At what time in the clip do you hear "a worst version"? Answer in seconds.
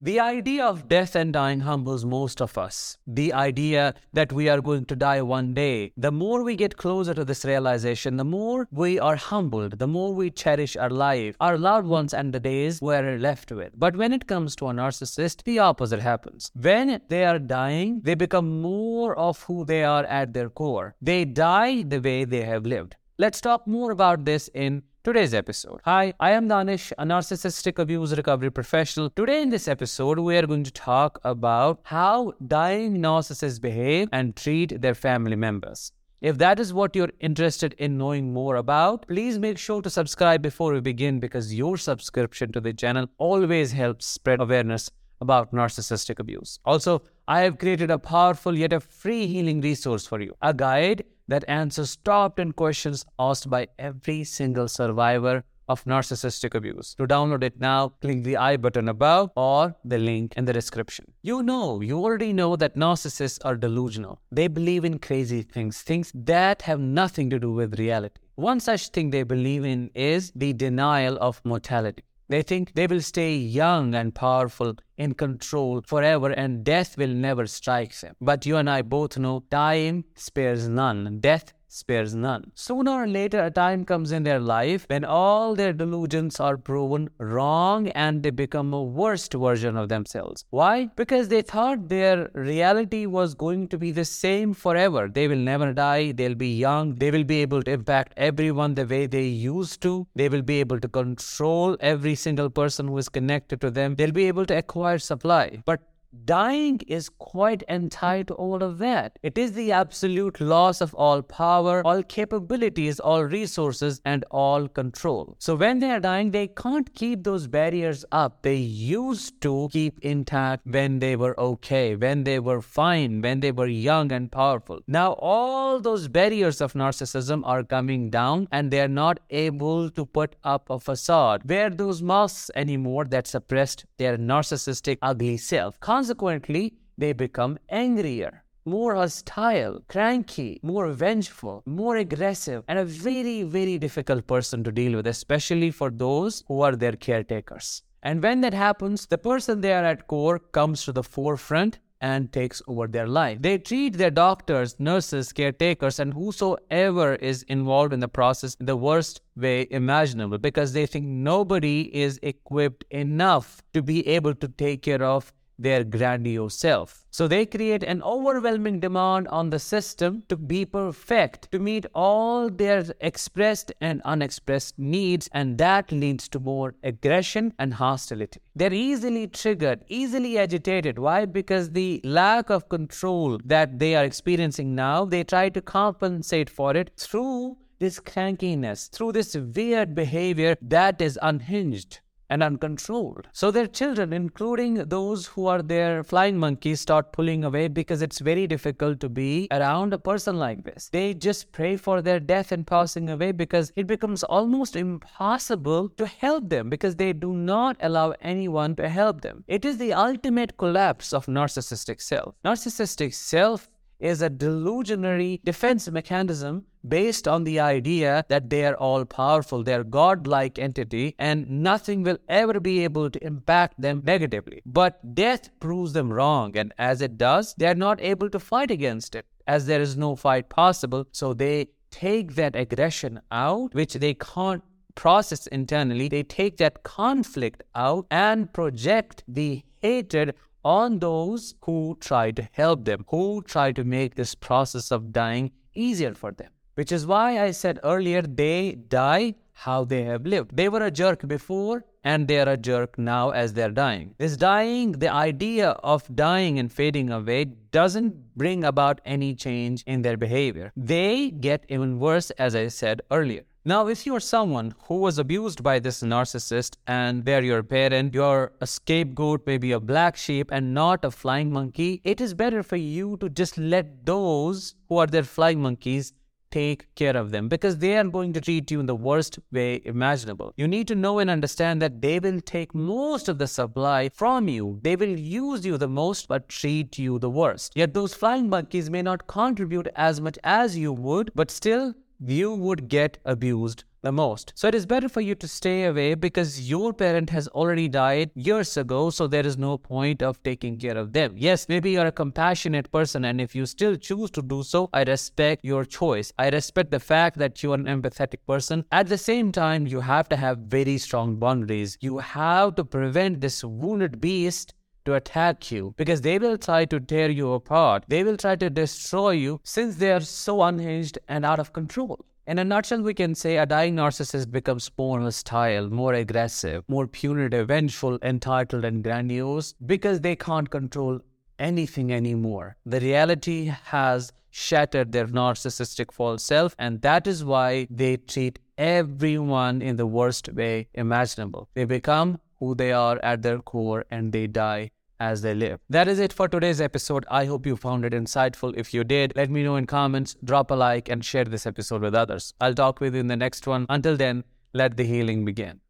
88.72-89.76